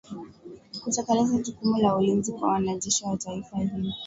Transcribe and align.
kutekeleza 0.83 1.37
jukumu 1.37 1.77
la 1.77 1.95
ulinzi 1.95 2.31
kwa 2.31 2.49
wanajeshi 2.49 3.05
wa 3.05 3.17
taifa 3.17 3.57
hilo 3.57 3.89